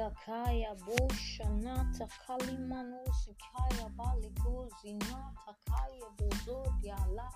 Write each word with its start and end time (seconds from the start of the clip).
Dakaya 0.00 0.72
Bosha 0.86 1.44
Nata 1.60 2.08
Kalimanosi 2.24 3.36
Kaya 3.36 3.86
Baligozi 3.98 4.92
Nata 4.96 5.52
Kaya 5.68 6.08
Bozodia 6.16 6.96
La 7.14 7.28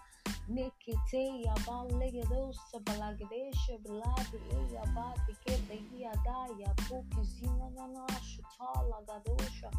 Neketeya 0.48 1.54
Balegadosa 1.66 2.78
Balagadesha 2.84 3.76
Baladi 3.84 4.38
Eya 4.56 4.84
Badi 4.96 5.34
Kebehia 5.44 6.12
Daya 6.24 6.72
Pokizina 6.88 7.68
Nana 7.76 8.06
Shutala 8.24 8.98
Gadosha 9.06 9.70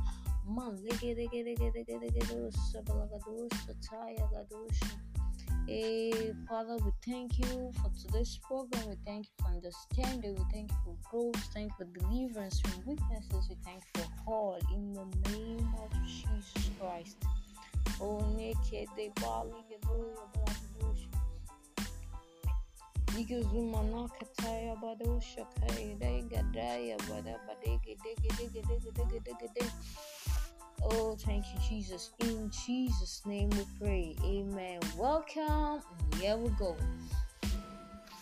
Man 0.47 0.77
Legedegedegedegedosa 0.85 2.83
Balagadosa 2.85 3.73
Taya 3.81 4.29
Gadosha 4.31 4.93
Hey, 5.67 6.31
Father, 6.47 6.77
we 6.77 6.91
thank 7.03 7.39
you 7.39 7.71
for 7.81 7.89
today's 7.99 8.37
program. 8.43 8.87
We 8.87 8.97
thank 9.03 9.25
you 9.25 9.31
for 9.43 9.51
understanding. 9.51 10.35
We 10.35 10.43
thank 10.53 10.69
you 10.69 10.77
for 10.85 11.09
growth. 11.09 11.43
Thank 11.55 11.71
you 11.79 11.85
for 11.87 11.99
deliverance 11.99 12.59
from 12.59 12.85
weaknesses. 12.85 13.49
We 13.49 13.57
thank 13.65 13.81
you 13.95 14.03
for 14.03 14.31
all 14.31 14.59
in 14.75 14.93
the 14.93 15.31
name 15.31 15.67
of 15.81 15.91
Jesus 16.05 16.69
Christ. 16.79 17.17
Oh, 17.99 18.19
naked 18.37 18.89
they 18.95 19.09
Oh, 30.91 31.15
thank 31.15 31.45
you, 31.51 31.59
Jesus. 31.67 32.11
In 32.19 32.51
Jesus' 32.65 33.23
name 33.25 33.49
we 33.49 33.65
pray. 33.79 34.15
Amen. 34.23 34.79
Welcome. 34.95 35.81
Here 36.19 36.37
we 36.37 36.49
go. 36.59 36.77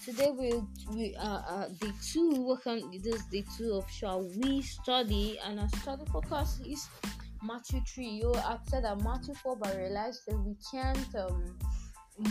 Today 0.05 0.31
we 0.31 0.61
we 0.95 1.15
uh, 1.15 1.41
uh 1.45 1.67
day 1.81 1.91
two. 2.01 2.31
Welcome. 2.41 2.89
This 2.91 3.15
is 3.15 3.25
day 3.25 3.43
two 3.57 3.73
of 3.73 3.91
shall 3.91 4.23
we 4.37 4.61
study 4.61 5.39
and 5.45 5.59
our 5.59 5.67
study 5.81 6.05
focus 6.09 6.61
is 6.65 6.87
Matthew 7.43 7.81
three. 7.85 8.07
You 8.07 8.33
said 8.69 8.85
that 8.85 9.03
Matthew 9.03 9.33
four, 9.33 9.57
but 9.57 9.75
realized 9.75 10.21
that 10.27 10.37
we 10.39 10.55
can't 10.71 11.15
um 11.15 11.57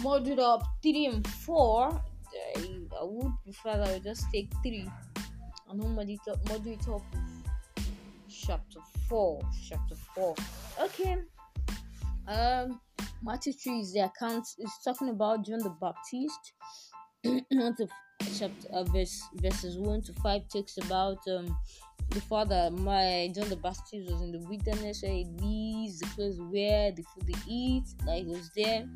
module 0.01 0.39
up 0.39 0.63
three 0.83 1.07
and 1.07 1.27
four. 1.27 1.91
I, 2.57 2.79
I 2.99 3.05
would 3.05 3.33
prefer 3.45 3.85
that 3.85 3.93
we 3.93 4.01
just 4.01 4.25
take 4.33 4.51
three 4.63 4.89
and 5.69 5.79
not 5.79 5.89
module 5.89 6.15
it 6.15 6.31
up, 6.31 6.43
module 6.47 6.81
it 6.81 6.89
up 6.89 7.03
chapter 8.47 8.81
4 9.09 9.41
chapter 9.69 9.95
4 10.15 10.35
okay 10.83 11.17
um 12.29 12.81
matthew 13.23 13.53
3 13.53 13.81
is 13.81 13.93
the 13.93 14.01
account 14.01 14.45
is 14.59 14.73
talking 14.85 15.11
about 15.11 15.45
john 15.45 15.59
the 15.59 15.75
baptist. 15.81 16.53
Chapter 18.39 18.69
uh, 18.73 18.85
verse 18.85 19.21
verses 19.35 19.79
1 19.79 20.03
to 20.03 20.13
5 20.15 20.43
talks 20.49 20.79
about 20.79 21.19
um 21.29 21.57
the 22.11 22.21
father 22.21 22.71
my 22.71 23.31
john 23.35 23.49
the 23.49 23.57
baptist 23.57 24.11
was 24.11 24.23
in 24.23 24.33
the 24.33 24.39
wilderness 24.49 25.03
where 25.03 25.13
he 25.13 25.25
lives 25.41 25.99
the 25.99 26.07
place 26.15 26.39
where 26.51 26.93
the 26.93 27.03
food 27.03 27.27
they 27.27 27.39
eat 27.49 27.85
like 28.07 28.25
was 28.27 28.51
there 28.57 28.87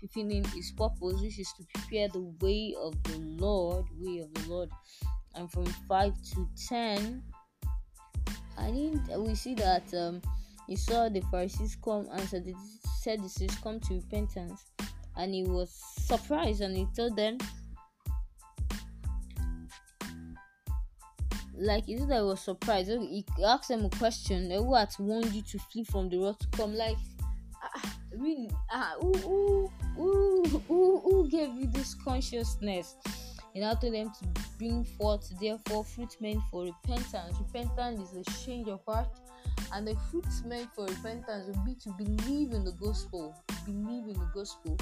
fulfilling 0.00 0.44
his 0.44 0.72
purpose 0.72 1.20
which 1.20 1.38
is 1.38 1.52
to 1.52 1.64
prepare 1.74 2.08
the 2.08 2.20
way 2.40 2.74
of 2.80 3.00
the 3.04 3.18
lord 3.18 3.84
way 3.98 4.20
of 4.20 4.32
the 4.34 4.48
lord. 4.50 4.70
And 5.34 5.50
from 5.50 5.64
5 5.64 6.12
to 6.34 6.48
10 6.68 7.22
I 8.62 8.70
think 8.70 9.00
we 9.18 9.34
see 9.34 9.54
that 9.54 9.92
um, 9.94 10.22
he 10.68 10.76
saw 10.76 11.08
the 11.08 11.20
Pharisees 11.30 11.76
come 11.82 12.06
and 12.12 12.28
said 12.28 12.52
Sadducees 13.00 13.56
come 13.56 13.80
to 13.80 13.94
repentance, 13.94 14.64
and 15.16 15.34
he 15.34 15.42
was 15.42 15.70
surprised 16.06 16.60
and 16.60 16.76
he 16.76 16.86
told 16.96 17.16
them, 17.16 17.38
like 21.58 21.88
is 21.88 22.02
it 22.02 22.08
that 22.08 22.18
he 22.18 22.24
was 22.24 22.40
surprised? 22.40 22.90
He 22.90 23.24
asked 23.44 23.68
them 23.68 23.84
a 23.84 23.90
question. 23.90 24.50
Who 24.50 24.74
had 24.74 24.90
warned 24.98 25.32
you 25.32 25.42
to 25.42 25.58
flee 25.58 25.84
from 25.84 26.08
the 26.08 26.18
wrath 26.18 26.38
to 26.38 26.48
come? 26.56 26.74
Like, 26.74 26.96
ah, 27.62 27.96
really? 28.16 28.50
Ah, 28.70 28.94
who, 29.00 29.12
who, 29.96 30.44
who, 30.68 31.00
who 31.00 31.28
gave 31.28 31.54
you 31.54 31.66
this 31.66 31.94
consciousness? 31.94 32.96
Now 33.54 33.74
told 33.74 33.94
them 33.94 34.10
to 34.10 34.40
bring 34.58 34.84
forth 34.84 35.32
therefore 35.40 35.84
fruit 35.84 36.16
meant 36.20 36.40
for 36.50 36.64
repentance. 36.64 37.36
Repentance 37.38 38.10
is 38.12 38.26
a 38.26 38.44
change 38.44 38.68
of 38.68 38.80
heart, 38.86 39.08
and 39.72 39.86
the 39.86 39.94
fruit 40.10 40.26
meant 40.46 40.68
for 40.74 40.86
repentance 40.86 41.46
will 41.46 41.64
be 41.64 41.74
to 41.74 41.90
believe 41.90 42.52
in 42.52 42.64
the 42.64 42.72
gospel, 42.72 43.34
believe 43.66 44.08
in 44.08 44.14
the 44.14 44.30
gospel, 44.34 44.76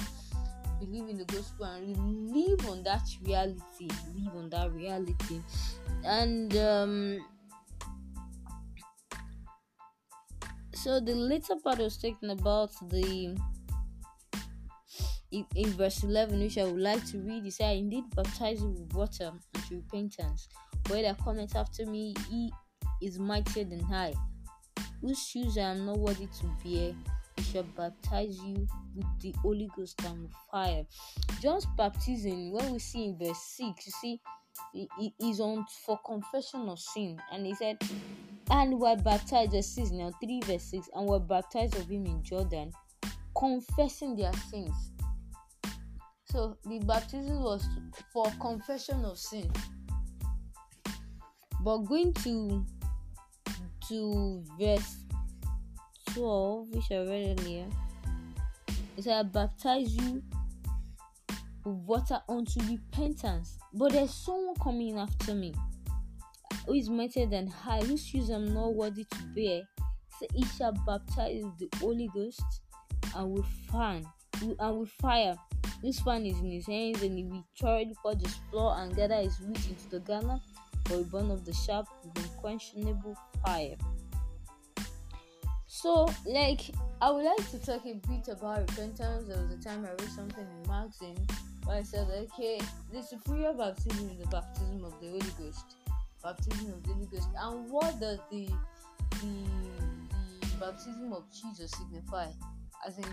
believe 0.79 1.09
in 1.09 1.17
the 1.17 1.25
gospel, 1.25 1.65
and 1.65 2.31
live 2.31 2.65
on 2.69 2.81
that 2.83 3.07
reality, 3.23 3.89
live 4.15 4.35
on 4.35 4.49
that 4.49 4.71
reality, 4.71 5.41
and 6.05 6.55
um, 6.57 7.19
so 10.73 10.99
the 10.99 11.13
later 11.13 11.55
part 11.63 11.79
was 11.79 11.97
talking 11.97 12.29
about 12.31 12.71
the 12.89 13.37
in, 15.31 15.45
in 15.55 15.69
verse 15.71 16.03
11, 16.03 16.39
which 16.39 16.57
I 16.57 16.65
would 16.65 16.79
like 16.79 17.05
to 17.07 17.19
read, 17.19 17.43
he 17.43 17.51
said, 17.51 17.77
Indeed, 17.77 18.03
baptize 18.15 18.61
you 18.61 18.69
with 18.69 18.93
water 18.93 19.31
unto 19.55 19.75
repentance. 19.75 20.49
Where 20.87 21.03
that 21.03 21.23
cometh 21.23 21.55
after 21.55 21.85
me, 21.85 22.13
he 22.29 22.51
is 23.01 23.17
mightier 23.17 23.63
than 23.63 23.83
I, 23.91 24.13
whose 25.01 25.23
shoes 25.23 25.57
I 25.57 25.61
am 25.61 25.85
not 25.85 25.99
worthy 25.99 26.27
to 26.27 26.45
bear. 26.63 26.93
He 27.37 27.43
shall 27.43 27.63
baptize 27.63 28.37
you 28.39 28.67
with 28.95 29.05
the 29.21 29.33
Holy 29.41 29.69
Ghost 29.75 30.01
and 30.05 30.23
with 30.23 30.33
fire. 30.51 30.83
John's 31.41 31.65
baptism, 31.77 32.51
when 32.51 32.73
we 32.73 32.79
see 32.79 33.05
in 33.05 33.17
verse 33.17 33.41
6, 33.57 33.85
you 33.85 33.91
see, 34.01 34.21
is 35.21 35.39
on 35.39 35.65
for 35.85 35.97
confession 36.05 36.67
of 36.67 36.77
sin, 36.77 37.17
and 37.31 37.45
he 37.45 37.55
said, 37.55 37.77
And 38.49 38.79
were 38.79 38.97
baptized, 38.97 39.53
verse 39.53 39.67
6 39.67 39.91
now, 39.91 40.11
3 40.21 40.41
verse 40.43 40.63
6, 40.63 40.89
and 40.93 41.07
were 41.07 41.19
baptized 41.19 41.77
of 41.77 41.89
him 41.89 42.05
in 42.05 42.21
Jordan, 42.21 42.73
confessing 43.33 44.17
their 44.17 44.33
sins 44.49 44.91
so 46.31 46.57
the 46.65 46.79
baptism 46.79 47.41
was 47.41 47.67
for 48.13 48.25
confession 48.39 49.03
of 49.03 49.17
sin. 49.17 49.51
But 51.63 51.79
going 51.79 52.13
to 52.13 52.65
to 53.87 54.43
verse 54.59 54.97
12, 56.13 56.69
which 56.69 56.91
I 56.91 56.99
read 56.99 57.39
earlier, 57.39 57.67
it 58.97 59.03
said, 59.03 59.19
I 59.19 59.23
baptize 59.23 59.93
you 59.95 60.23
with 61.65 61.75
water 61.85 62.21
unto 62.29 62.59
repentance. 62.61 63.57
But 63.73 63.91
there's 63.91 64.13
someone 64.13 64.55
coming 64.55 64.97
after 64.97 65.33
me 65.33 65.53
who 66.65 66.73
is 66.73 66.89
mightier 66.89 67.25
than 67.25 67.53
I, 67.67 67.81
whose 67.81 68.05
shoes 68.05 68.29
I'm 68.29 68.53
not 68.53 68.73
worthy 68.73 69.03
to 69.03 69.17
bear. 69.35 69.61
So 70.19 70.27
he 70.33 70.45
shall 70.45 70.73
baptize 70.85 71.43
the 71.59 71.67
Holy 71.79 72.09
Ghost 72.13 72.43
and 73.15 73.31
with 73.31 73.45
fire 73.69 74.01
and 74.59 74.79
with 74.79 74.89
fire. 74.89 75.35
This 75.81 75.99
fan 75.99 76.25
is 76.25 76.37
in 76.39 76.51
his 76.51 76.67
hands, 76.67 77.01
and 77.01 77.17
he 77.17 77.23
will 77.25 77.45
thoroughly 77.59 77.95
purge 78.03 78.21
his 78.21 78.35
floor 78.49 78.75
and 78.77 78.95
gather 78.95 79.15
his 79.15 79.39
wheat 79.39 79.67
into 79.67 79.89
the 79.89 79.99
garner 79.99 80.39
for 80.85 80.99
a 80.99 81.03
burn 81.03 81.31
of 81.31 81.45
the 81.45 81.53
sharp 81.53 81.87
with 82.03 82.23
unquenchable 82.23 83.17
fire. 83.45 83.75
So, 85.65 86.07
like, 86.25 86.61
I 87.01 87.09
would 87.09 87.25
like 87.25 87.49
to 87.51 87.57
talk 87.57 87.85
a 87.85 87.93
bit 87.93 88.27
about 88.27 88.59
repentance. 88.59 89.27
There 89.27 89.41
was 89.41 89.51
a 89.51 89.63
time 89.63 89.85
I 89.85 89.91
read 89.91 90.11
something 90.11 90.45
in 90.45 90.69
magazine 90.69 91.17
where 91.63 91.77
I 91.77 91.81
said, 91.81 92.07
okay, 92.09 92.59
the 92.93 93.01
superior 93.01 93.53
baptism 93.53 94.09
is 94.09 94.19
the 94.19 94.27
baptism 94.27 94.83
of 94.83 94.93
the 95.01 95.07
Holy 95.07 95.31
Ghost. 95.39 95.77
Baptism 96.21 96.73
of 96.73 96.83
the 96.83 96.93
Holy 96.93 97.07
Ghost. 97.07 97.29
And 97.35 97.71
what 97.71 97.99
does 97.99 98.19
the 98.29 98.49
the, 99.21 99.45
the 100.41 100.57
baptism 100.59 101.13
of 101.13 101.23
Jesus 101.31 101.71
signify? 101.71 102.27
As 102.85 102.97
in, 102.97 103.05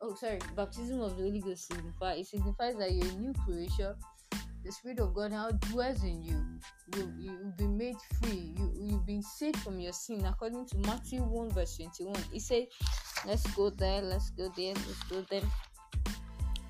oh 0.00 0.14
sorry 0.14 0.38
baptism 0.56 1.00
of 1.00 1.16
the 1.16 1.22
holy 1.22 1.40
ghost 1.40 1.68
signifies 1.68 2.18
it 2.20 2.26
signifies 2.26 2.76
that 2.76 2.92
you're 2.92 3.06
a 3.06 3.16
new 3.16 3.32
creation. 3.44 3.94
The 4.64 4.72
spirit 4.72 4.98
of 4.98 5.14
god 5.14 5.30
now 5.30 5.50
dwells 5.50 6.02
in 6.02 6.22
you. 6.22 6.44
You 6.94 7.12
you've 7.18 7.56
been 7.56 7.76
made 7.78 7.96
free. 8.20 8.54
You 8.56 8.72
you've 8.74 9.06
been 9.06 9.22
saved 9.22 9.58
from 9.58 9.80
your 9.80 9.92
sin 9.92 10.24
according 10.26 10.66
to 10.66 10.78
matthew 10.78 11.22
1 11.22 11.50
verse 11.50 11.76
21 11.76 12.14
he 12.32 12.40
said 12.40 12.66
let's 13.26 13.46
go 13.54 13.70
there 13.70 14.02
let's 14.02 14.30
go 14.30 14.52
there 14.56 14.74
let's 14.74 15.02
go 15.04 15.24
there. 15.30 15.42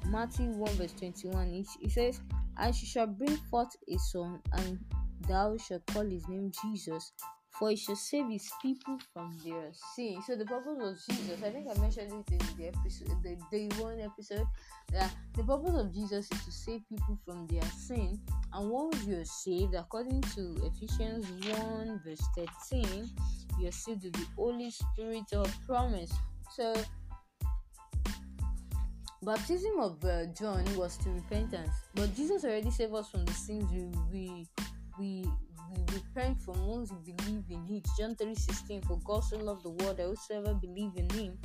Matthew 0.07 0.51
1 0.51 0.73
verse 0.75 0.93
21 0.93 1.51
he, 1.51 1.67
he 1.81 1.89
says 1.89 2.21
and 2.59 2.75
she 2.75 2.87
shall 2.87 3.07
bring 3.07 3.37
forth 3.51 3.75
a 3.89 3.99
son 3.99 4.41
and 4.53 4.79
thou 5.27 5.57
shalt 5.57 5.85
call 5.87 6.05
his 6.05 6.27
name 6.29 6.51
jesus 6.63 7.13
for 7.59 7.71
he 7.71 7.77
shall 7.77 7.97
save 7.97 8.29
his 8.31 8.51
people 8.63 8.99
from 9.13 9.37
their 9.45 9.71
sin. 9.95 10.21
So 10.27 10.37
the 10.37 10.45
purpose 10.45 10.79
of 10.81 11.17
Jesus, 11.17 11.43
I 11.43 11.51
think 11.51 11.67
I 11.69 11.79
mentioned 11.81 12.13
it 12.13 12.33
in 12.33 12.57
the 12.57 12.69
episode, 12.69 13.23
the 13.23 13.37
day 13.51 13.69
one 13.83 14.01
episode, 14.01 14.47
that 14.93 15.11
the 15.35 15.43
purpose 15.43 15.75
of 15.75 15.93
Jesus 15.93 16.29
is 16.31 16.45
to 16.45 16.53
save 16.53 16.89
people 16.89 17.19
from 17.25 17.47
their 17.49 17.69
sin. 17.77 18.21
And 18.53 18.71
once 18.71 19.05
you're 19.05 19.25
saved, 19.25 19.75
according 19.75 20.23
to 20.37 20.57
Ephesians 20.67 21.27
1 21.57 22.01
verse 22.05 22.23
13, 22.71 23.11
you're 23.59 23.73
saved 23.73 24.05
with 24.05 24.13
the 24.13 24.27
Holy 24.37 24.71
Spirit 24.71 25.33
of 25.33 25.53
promise. 25.67 26.13
So 26.55 26.75
baptism 29.23 29.81
of 29.81 30.05
uh, 30.05 30.27
John 30.27 30.65
was 30.77 30.97
to 30.99 31.11
repentance, 31.11 31.75
but 31.95 32.15
Jesus 32.15 32.45
already 32.45 32.71
saved 32.71 32.95
us 32.95 33.11
from 33.11 33.25
the 33.25 33.35
sins 33.35 33.69
we 34.13 34.47
we 34.99 35.27
we 35.71 35.95
repent 35.95 36.41
for 36.41 36.53
once 36.53 36.91
who 36.91 36.97
believe 36.97 37.45
in 37.51 37.67
it. 37.69 37.87
John 37.99 38.15
3:16 38.15 38.83
For 38.87 38.99
God 39.05 39.25
so 39.25 39.39
loved 39.39 39.65
the 39.65 39.71
world 39.71 39.97
that 39.97 40.07
whosoever 40.07 40.55
believe 40.55 40.93
in 40.97 41.09
him 41.11 41.39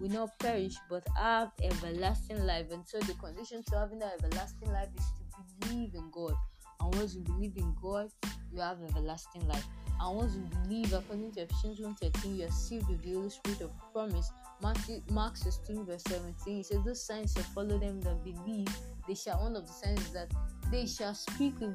will 0.00 0.10
not 0.10 0.38
perish 0.38 0.76
but 0.88 1.06
have 1.16 1.52
everlasting 1.62 2.44
life. 2.46 2.70
And 2.70 2.86
so 2.86 2.98
the 3.00 3.14
condition 3.14 3.62
to 3.64 3.78
having 3.78 3.98
that 4.00 4.14
everlasting 4.22 4.72
life 4.72 4.88
is 4.96 5.04
to 5.04 5.68
believe 5.68 5.94
in 5.94 6.10
God. 6.10 6.34
And 6.80 6.94
once 6.94 7.14
you 7.14 7.22
believe 7.22 7.56
in 7.56 7.74
God, 7.80 8.10
you 8.52 8.60
have 8.60 8.78
everlasting 8.82 9.46
life. 9.48 9.66
And 10.00 10.16
once 10.16 10.34
you 10.34 10.42
believe, 10.62 10.92
according 10.92 11.32
to 11.32 11.42
Ephesians 11.42 11.80
1:13, 11.80 12.36
you 12.36 12.46
are 12.46 12.50
sealed 12.50 12.88
with 12.88 13.02
the 13.02 13.14
Holy 13.14 13.30
Spirit 13.30 13.60
of 13.62 13.70
promise. 13.92 14.30
Matthew, 14.62 15.02
Mark 15.10 15.36
16, 15.36 15.84
verse 15.84 16.02
17, 16.08 16.56
he 16.56 16.62
said, 16.62 16.84
Those 16.84 17.04
signs 17.04 17.32
shall 17.32 17.44
follow 17.44 17.78
them 17.78 18.00
that 18.02 18.24
believe. 18.24 18.68
They 19.06 19.14
shall, 19.14 19.40
one 19.40 19.56
of 19.56 19.66
the 19.66 19.72
signs 19.72 20.00
is 20.00 20.12
that 20.12 20.32
they 20.70 20.86
shall 20.86 21.14
speak 21.14 21.58
with 21.60 21.74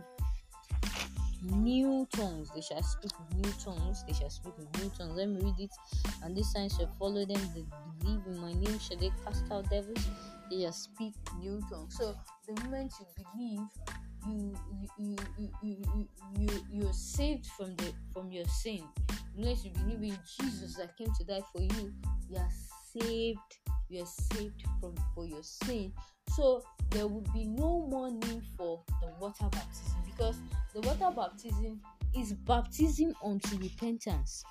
new 1.43 2.07
tongues. 2.15 2.49
They 2.53 2.61
shall 2.61 2.83
speak 2.83 3.11
with 3.19 3.45
new 3.45 3.51
tongues. 3.63 4.03
They 4.07 4.13
shall 4.13 4.29
speak 4.29 4.57
with 4.57 4.67
new 4.81 4.89
tongues. 4.97 5.15
Let 5.15 5.29
me 5.29 5.41
read 5.41 5.59
it. 5.59 5.71
And 6.23 6.35
these 6.35 6.51
signs 6.51 6.75
shall 6.75 6.91
follow 6.99 7.25
them 7.25 7.41
that 7.55 7.65
believe 7.99 8.21
in 8.27 8.39
my 8.39 8.53
name. 8.53 8.79
Shall 8.79 8.97
they 8.97 9.11
cast 9.23 9.43
out 9.51 9.69
devils? 9.69 10.07
They 10.49 10.61
shall 10.61 10.71
speak 10.71 11.13
new 11.39 11.61
tongues. 11.69 11.97
So 11.97 12.15
the 12.47 12.61
moment 12.63 12.93
you 12.99 13.25
believe, 13.33 13.67
you 14.27 14.55
you 14.97 15.15
you 15.37 15.47
you 15.61 15.77
you, 15.81 16.07
you 16.39 16.65
you're 16.71 16.93
saved 16.93 17.45
from 17.47 17.75
the 17.75 17.93
from 18.13 18.31
your 18.31 18.45
sin. 18.45 18.83
Unless 19.37 19.65
you 19.65 19.71
believe 19.71 20.13
in 20.13 20.17
Jesus 20.39 20.75
that 20.75 20.95
came 20.97 21.11
to 21.17 21.23
die 21.23 21.41
for 21.51 21.61
you, 21.61 21.93
you 22.29 22.37
are 22.37 22.49
saved. 22.93 23.39
You 23.89 24.03
are 24.03 24.07
saved 24.31 24.63
from 24.79 24.95
for 25.13 25.25
your 25.25 25.43
sin. 25.43 25.91
So 26.35 26.63
there 26.89 27.07
will 27.07 27.25
be 27.33 27.45
no 27.45 27.85
more 27.89 28.09
need 28.11 28.43
for 28.57 28.81
the 29.01 29.07
water 29.19 29.45
baptism 29.51 29.97
because 30.05 30.37
the 30.73 30.81
water 30.81 31.15
baptism 31.15 31.79
is 32.15 32.33
baptism 32.33 33.13
unto 33.23 33.57
repentance. 33.57 34.43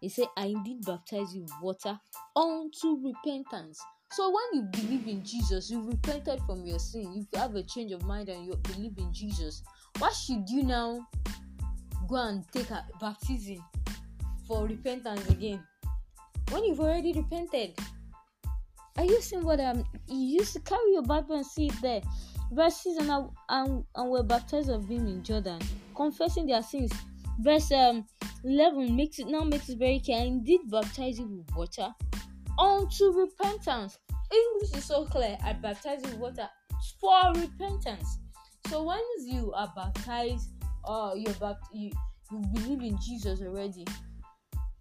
He 0.00 0.08
said, 0.08 0.26
I 0.36 0.46
indeed 0.46 0.84
baptize 0.84 1.34
you 1.34 1.42
with 1.42 1.52
water 1.60 1.98
unto 2.34 3.00
repentance. 3.04 3.80
So 4.12 4.30
when 4.30 4.62
you 4.62 4.68
believe 4.70 5.06
in 5.06 5.24
Jesus, 5.24 5.70
you 5.70 5.82
repented 5.82 6.40
from 6.46 6.64
your 6.64 6.78
sin, 6.78 7.12
you 7.14 7.26
have 7.38 7.54
a 7.54 7.62
change 7.62 7.92
of 7.92 8.02
mind 8.04 8.28
and 8.28 8.44
you 8.44 8.56
believe 8.56 8.98
in 8.98 9.12
Jesus. 9.12 9.62
Why 9.98 10.10
should 10.10 10.48
you 10.48 10.62
now 10.64 11.06
go 12.08 12.16
and 12.16 12.44
take 12.50 12.70
a 12.70 12.84
baptism 13.00 13.62
for 14.48 14.66
repentance 14.66 15.28
again? 15.28 15.62
When 16.50 16.64
you've 16.64 16.80
already 16.80 17.12
repented. 17.12 17.78
Are 18.96 19.04
you 19.04 19.20
seeing 19.20 19.44
what 19.44 19.60
I'm 19.60 19.84
you 20.08 20.38
used 20.38 20.52
to 20.54 20.60
carry 20.60 20.92
your 20.92 21.02
Bible 21.02 21.36
and 21.36 21.46
see 21.46 21.66
it 21.66 21.80
there? 21.80 22.02
Verses 22.52 22.96
and, 22.96 23.30
and, 23.48 23.84
and 23.94 24.10
were 24.10 24.24
baptized 24.24 24.70
of 24.70 24.88
him 24.88 25.06
in 25.06 25.22
Jordan, 25.22 25.60
confessing 25.94 26.46
their 26.46 26.62
sins. 26.62 26.92
Verse 27.38 27.70
um, 27.72 28.04
11 28.44 28.96
makes 28.96 29.18
it 29.18 29.28
now 29.28 29.42
makes 29.44 29.68
it 29.68 29.78
very 29.78 30.00
clear. 30.00 30.24
Indeed 30.24 30.60
baptize 30.70 31.18
you 31.18 31.26
with 31.26 31.56
water 31.56 31.88
unto 32.58 33.12
repentance. 33.12 33.98
English 34.32 34.76
is 34.76 34.84
so 34.84 35.04
clear. 35.06 35.38
I 35.44 35.52
baptize 35.52 36.02
you 36.02 36.10
with 36.10 36.18
water 36.18 36.48
for 37.00 37.32
repentance. 37.34 38.18
So 38.68 38.82
once 38.82 39.02
you 39.24 39.52
are 39.52 39.72
baptized 39.74 40.50
or 40.84 41.16
you're 41.16 41.34
bapt- 41.34 41.72
you, 41.72 41.90
you 42.30 42.38
believe 42.52 42.82
in 42.82 42.98
Jesus 43.00 43.40
already, 43.40 43.86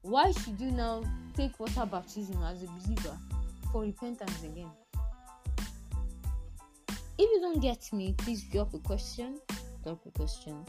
why 0.01 0.31
should 0.31 0.59
you 0.59 0.71
now 0.71 1.03
take 1.35 1.59
water 1.59 1.85
baptism 1.85 2.41
as 2.43 2.63
a 2.63 2.67
believer 2.67 3.17
for 3.71 3.81
repentance 3.81 4.43
again? 4.43 4.71
If 7.17 7.29
you 7.31 7.41
don't 7.41 7.59
get 7.59 7.91
me, 7.91 8.13
please 8.17 8.43
drop 8.43 8.73
a 8.73 8.79
question. 8.79 9.39
Drop 9.83 9.99
a 10.05 10.11
question. 10.11 10.65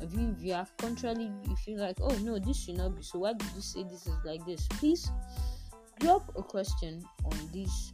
If 0.00 0.12
you, 0.12 0.34
if 0.36 0.44
you 0.44 0.52
are 0.54 0.66
contrary, 0.76 1.30
you 1.48 1.56
feel 1.56 1.78
like, 1.78 1.96
oh 2.00 2.14
no, 2.22 2.38
this 2.38 2.64
should 2.64 2.76
not 2.76 2.94
be. 2.94 3.02
So 3.02 3.20
why 3.20 3.32
did 3.32 3.48
you 3.54 3.62
say 3.62 3.82
this 3.84 4.06
is 4.06 4.14
like 4.24 4.44
this? 4.44 4.66
Please 4.68 5.10
drop 5.98 6.30
a 6.36 6.42
question 6.42 7.02
on 7.24 7.50
this 7.52 7.92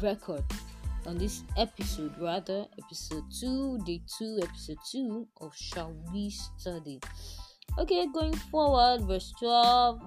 record 0.00 0.44
on 1.06 1.18
this 1.18 1.42
episode 1.56 2.12
rather 2.18 2.66
episode 2.82 3.22
2 3.40 3.78
day 3.86 4.00
2 4.18 4.40
episode 4.42 4.78
2 4.90 5.28
of 5.40 5.54
shall 5.54 5.94
we 6.12 6.30
study 6.30 6.98
okay 7.78 8.06
going 8.12 8.34
forward 8.34 9.02
verse 9.02 9.32
12 9.38 10.00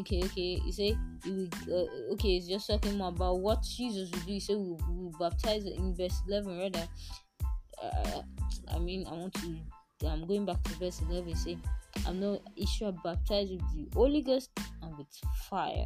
okay 0.00 0.22
okay. 0.24 0.60
You 0.64 0.72
say 0.72 0.96
you 1.24 1.48
uh, 1.70 2.12
okay 2.14 2.36
it's 2.36 2.48
just 2.48 2.68
talking 2.68 2.98
more 2.98 3.08
about 3.08 3.40
what 3.40 3.62
jesus 3.62 4.10
will 4.10 4.20
do. 4.20 4.32
You 4.32 4.40
say 4.40 4.54
we 4.54 4.76
will 4.88 5.12
baptize 5.18 5.64
in 5.64 5.94
verse 5.94 6.20
11 6.28 6.58
rather. 6.58 6.88
Uh, 7.82 8.22
i 8.72 8.78
mean 8.78 9.04
i 9.08 9.12
want 9.12 9.34
to 9.34 9.58
i'm 10.06 10.26
going 10.26 10.46
back 10.46 10.62
to 10.62 10.70
verse 10.78 11.02
11 11.10 11.34
say 11.34 11.58
i'm 12.06 12.20
not 12.20 12.40
Israel 12.56 12.96
baptized 13.04 13.50
with 13.50 13.60
the 13.74 13.88
holy 13.94 14.22
ghost 14.22 14.50
and 14.82 14.96
with 14.96 15.08
fire. 15.48 15.84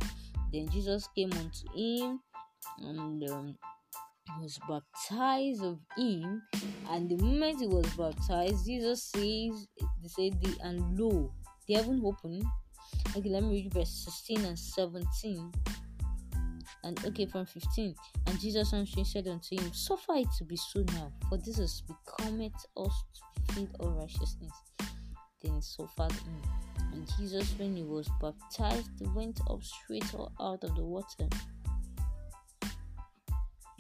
Then 0.53 0.69
jesus 0.69 1.09
came 1.15 1.33
unto 1.33 1.67
him 1.75 2.21
and 2.79 3.29
um, 3.31 3.57
was 4.41 4.59
baptized 4.69 5.63
of 5.65 5.79
him. 5.97 6.43
And 6.91 7.09
the 7.09 7.17
moment 7.23 7.61
he 7.61 7.67
was 7.67 7.87
baptized 7.97 8.67
jesus 8.67 9.05
says 9.05 9.69
they 10.03 10.09
say 10.09 10.31
the 10.31 10.57
and 10.63 10.99
lo 10.99 11.33
the 11.67 11.75
heaven 11.75 12.01
opened 12.05 12.45
okay 13.17 13.29
let 13.29 13.43
me 13.43 13.63
read 13.63 13.73
verse 13.73 13.91
16 13.91 14.45
and 14.45 14.59
17 14.59 15.53
and 16.85 17.05
okay 17.05 17.27
from 17.27 17.45
15 17.47 17.95
and 18.27 18.41
jesus 18.41 18.73
answering 18.73 19.05
said 19.05 19.27
unto 19.27 19.59
him 19.59 19.73
suffer 19.73 20.15
it 20.15 20.29
to 20.37 20.45
be 20.45 20.57
so 20.57 20.85
now 20.95 21.13
for 21.29 21.39
this 21.39 21.59
has 21.59 21.83
becometh 21.83 22.53
us 22.77 23.05
to 23.15 23.55
feed 23.55 23.69
all 23.81 23.91
righteousness. 23.91 24.53
Then 25.43 25.55
he 25.55 25.61
suffered 25.61 26.13
him. 26.13 26.43
And 26.93 27.09
jesus 27.19 27.55
when 27.59 27.77
he 27.77 27.83
was 27.83 28.09
baptized 28.21 28.91
went 29.15 29.41
up 29.51 29.63
straight 29.63 30.05
out 30.41 30.65
of 30.65 30.75
the 30.75 30.85
water. 30.85 31.29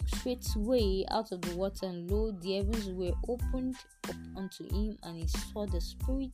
Straightway 0.06 1.04
out 1.10 1.32
of 1.32 1.42
the 1.42 1.54
water, 1.54 1.86
and 1.86 2.10
lo, 2.10 2.32
the 2.32 2.56
heavens 2.56 2.88
were 2.90 3.12
opened 3.28 3.76
up 4.08 4.16
unto 4.36 4.64
him, 4.64 4.96
and 5.04 5.16
he 5.16 5.26
saw 5.26 5.64
the 5.66 5.80
Spirit 5.80 6.32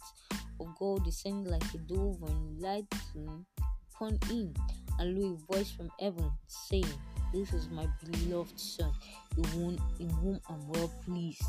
of 0.61 0.69
God 0.79 1.05
descended 1.05 1.51
like 1.53 1.75
a 1.75 1.79
dove 1.79 2.23
and 2.23 2.61
lighting 2.61 3.45
upon 3.93 4.19
him. 4.27 4.55
And 4.99 5.19
lo, 5.19 5.35
a 5.35 5.53
voice 5.53 5.71
from 5.71 5.91
heaven 6.01 6.31
saying, 6.47 6.87
This 7.33 7.53
is 7.53 7.69
my 7.71 7.87
beloved 8.05 8.59
Son, 8.59 8.93
in 9.37 9.45
whom, 9.45 9.79
in 9.99 10.11
whom 10.11 10.41
I'm 10.49 10.69
well 10.69 10.93
pleased. 11.05 11.45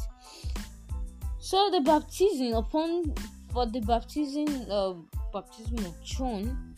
So 1.40 1.70
the 1.72 1.82
baptism 1.82 2.54
upon 2.54 3.14
for 3.54 3.66
the 3.68 3.82
baptism 3.82 4.66
of 4.70 5.06
baptism 5.32 5.86
of 5.86 6.04
John, 6.04 6.76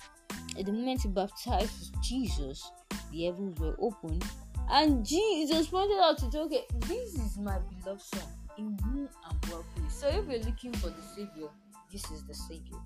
at 0.59 0.65
the 0.65 0.73
moment 0.73 1.03
he 1.03 1.07
baptized 1.07 1.95
Jesus, 2.03 2.69
the 3.11 3.25
heavens 3.25 3.59
were 3.59 3.75
opened 3.79 4.25
and 4.69 5.05
Jesus 5.05 5.67
pointed 5.67 5.97
out 5.99 6.17
to 6.17 6.39
okay, 6.39 6.65
this 6.87 7.13
is 7.15 7.37
my 7.37 7.57
beloved 7.59 8.01
son 8.01 8.23
in 8.57 8.77
whom 8.83 9.09
I'm 9.25 9.37
well 9.49 9.63
pleased. 9.75 9.93
So 9.93 10.07
if 10.07 10.27
you're 10.27 10.43
looking 10.43 10.73
for 10.73 10.89
the 10.89 11.01
savior, 11.15 11.47
this 11.91 12.09
is 12.11 12.25
the 12.25 12.33
savior. 12.33 12.79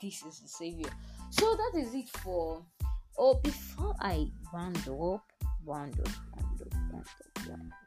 This 0.00 0.22
is 0.22 0.40
the 0.40 0.48
savior. 0.48 0.90
So 1.30 1.56
that 1.56 1.78
is 1.78 1.94
it 1.94 2.08
for 2.08 2.62
oh 3.18 3.34
before 3.42 3.94
I 4.00 4.30
round 4.52 4.76
up, 4.88 5.24
round 5.64 5.98
up, 6.00 6.08
round 6.36 6.60
up, 6.60 6.74
round 6.74 7.06
up, 7.06 7.48
round 7.48 7.72
up. 7.72 7.86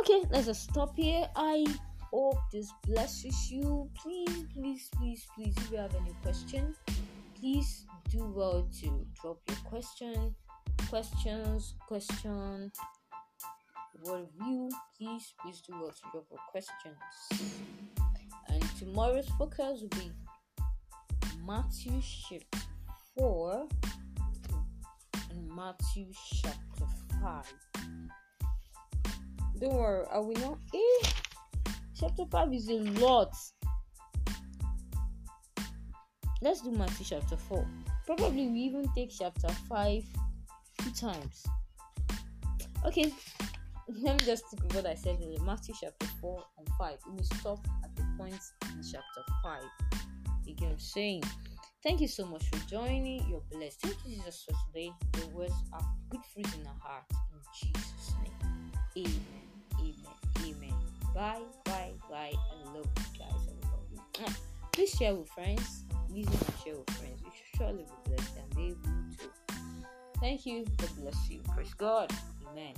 Okay, 0.00 0.24
let's 0.30 0.46
just 0.46 0.64
stop 0.70 0.96
here. 0.96 1.28
I 1.36 1.64
hope 2.12 2.38
this 2.52 2.72
blesses 2.86 3.50
you. 3.50 3.88
Please, 3.94 4.44
please, 4.52 4.90
please, 4.96 5.26
please, 5.36 5.54
if 5.56 5.70
you 5.70 5.78
have 5.78 5.94
any 5.94 6.12
question, 6.22 6.74
please 7.38 7.86
do 8.10 8.32
well 8.34 8.68
to 8.80 9.06
drop 9.20 9.38
your 9.48 9.58
question, 9.64 10.34
questions, 10.88 11.74
question, 11.86 12.72
you 14.02 14.70
please, 14.96 15.34
please 15.40 15.60
do 15.66 15.72
drop 16.12 16.24
your 16.30 16.40
questions. 16.50 16.96
And 18.48 18.62
tomorrow's 18.78 19.28
focus 19.38 19.80
will 19.82 19.88
be 19.88 20.10
Matthew 21.46 22.00
chapter 22.28 22.66
4 23.18 23.68
and 25.30 25.48
Matthew 25.54 26.06
chapter 26.42 26.86
5. 27.22 27.44
Don't 29.60 29.74
worry, 29.74 30.06
I 30.12 30.18
will 30.18 30.34
not. 30.34 30.58
Eh, 30.74 31.08
chapter 31.98 32.24
5 32.30 32.52
is 32.52 32.68
a 32.68 32.78
lot. 33.00 33.34
Let's 36.42 36.60
do 36.60 36.72
Matthew 36.72 37.06
chapter 37.08 37.36
4. 37.36 37.66
Probably 38.06 38.48
we 38.48 38.58
even 38.60 38.86
take 38.94 39.10
chapter 39.16 39.48
5 39.48 40.04
two 40.78 40.90
times. 40.90 41.44
Okay, 42.84 43.10
let 43.88 44.18
me 44.18 44.26
just 44.26 44.44
with 44.50 44.74
what 44.74 44.86
I 44.86 44.94
said 44.94 45.18
in 45.20 45.44
Matthew 45.44 45.74
chapter 45.78 46.06
4 46.20 46.44
and 46.58 46.68
5. 46.78 46.98
We 47.16 47.22
stop 47.22 47.66
at 47.84 47.94
the 47.96 48.04
points 48.18 48.52
in 48.62 48.82
chapter 48.82 49.22
5. 49.42 49.62
Again, 50.48 50.70
I'm 50.72 50.78
saying, 50.78 51.22
thank 51.82 52.00
you 52.00 52.08
so 52.08 52.26
much 52.26 52.44
for 52.48 52.58
joining. 52.68 53.28
You're 53.28 53.42
blessed. 53.50 53.80
Thank 53.80 53.96
you, 54.06 54.16
Jesus, 54.16 54.44
for 54.44 54.54
today. 54.66 54.90
Your 55.18 55.28
words 55.28 55.54
are 55.72 55.84
good 56.10 56.20
fruit 56.32 56.46
in 56.54 56.66
our 56.66 56.76
heart. 56.80 57.04
In 57.10 57.72
Jesus' 57.72 58.14
name. 58.22 58.72
Amen. 58.96 59.20
Amen. 59.80 60.56
Amen. 60.56 60.74
Bye, 61.14 61.42
bye, 61.64 61.92
bye. 62.10 62.32
I 62.32 62.74
love 62.74 62.86
you 62.96 63.18
guys. 63.18 64.26
You. 64.28 64.34
Please 64.72 64.90
share 64.90 65.14
with 65.14 65.28
friends. 65.28 65.84
And 66.08 66.24
share 66.64 66.76
with 66.76 66.90
friends. 66.90 67.20
You 67.22 67.30
should 67.36 67.58
surely 67.58 67.84
be 67.84 68.10
blessed 68.10 68.32
and 68.38 68.56
be 68.56 68.62
able 68.66 68.80
to. 69.18 69.54
Thank 70.20 70.46
you. 70.46 70.64
God 70.78 70.90
bless 70.96 71.30
you. 71.30 71.40
Praise 71.54 71.74
God. 71.74 72.10
Amen. 72.50 72.74